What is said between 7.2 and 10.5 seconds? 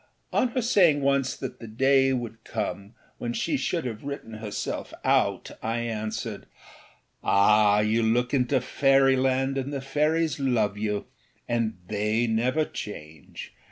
âAh, you look into fairyland, and the fairies